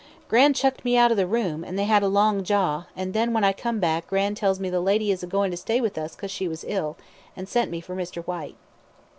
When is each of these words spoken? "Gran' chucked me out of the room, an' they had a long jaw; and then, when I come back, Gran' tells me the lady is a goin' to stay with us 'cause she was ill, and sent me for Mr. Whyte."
"Gran' 0.27 0.55
chucked 0.55 0.83
me 0.83 0.97
out 0.97 1.11
of 1.11 1.17
the 1.17 1.27
room, 1.27 1.63
an' 1.63 1.75
they 1.75 1.83
had 1.83 2.01
a 2.01 2.07
long 2.07 2.43
jaw; 2.43 2.85
and 2.95 3.13
then, 3.13 3.33
when 3.33 3.43
I 3.43 3.53
come 3.53 3.79
back, 3.79 4.07
Gran' 4.07 4.33
tells 4.33 4.59
me 4.59 4.67
the 4.67 4.81
lady 4.81 5.11
is 5.11 5.21
a 5.21 5.27
goin' 5.27 5.51
to 5.51 5.57
stay 5.57 5.79
with 5.79 5.95
us 5.95 6.15
'cause 6.15 6.31
she 6.31 6.47
was 6.47 6.65
ill, 6.67 6.97
and 7.37 7.47
sent 7.47 7.69
me 7.69 7.81
for 7.81 7.95
Mr. 7.95 8.23
Whyte." 8.25 8.55